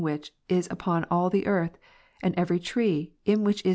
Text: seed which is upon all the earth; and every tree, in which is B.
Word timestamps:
seed 0.01 0.05
which 0.05 0.33
is 0.49 0.67
upon 0.71 1.05
all 1.11 1.29
the 1.29 1.45
earth; 1.45 1.77
and 2.23 2.33
every 2.35 2.59
tree, 2.59 3.13
in 3.23 3.43
which 3.43 3.57
is 3.57 3.61
B. 3.61 3.69